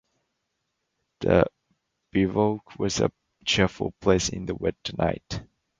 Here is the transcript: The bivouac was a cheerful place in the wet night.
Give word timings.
The 1.19 1.45
bivouac 2.11 2.79
was 2.79 3.01
a 3.01 3.11
cheerful 3.45 3.93
place 4.01 4.29
in 4.29 4.47
the 4.47 4.55
wet 4.55 4.91
night. 4.97 5.43